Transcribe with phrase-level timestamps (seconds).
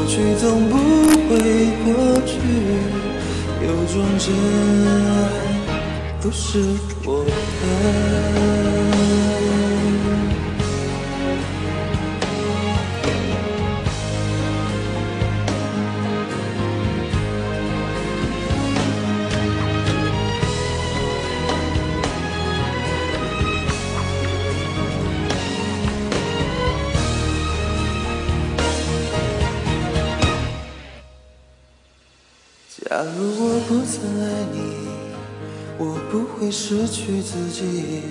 [0.00, 0.76] 过去总不
[1.28, 1.36] 会
[1.84, 1.92] 过
[2.24, 2.38] 去，
[3.60, 4.32] 有种真
[4.88, 4.88] 爱
[6.22, 6.40] 不是
[7.04, 7.30] 我的。
[32.90, 34.58] 假如我不曾爱你，
[35.78, 38.02] 我不会失去自己。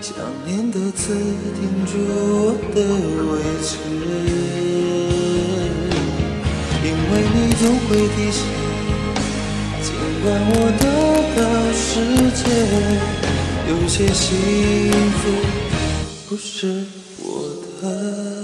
[0.00, 2.80] 想念的刺钉住我的
[3.28, 3.76] 位置，
[6.82, 8.40] 因为你总会提醒。
[9.82, 9.92] 尽
[10.22, 10.82] 管我得
[11.36, 11.44] 到
[11.74, 11.84] 世
[12.40, 12.42] 界，
[13.68, 14.24] 有些幸
[15.20, 15.22] 福
[16.26, 16.86] 不是
[17.18, 17.22] 我
[17.82, 18.43] 的。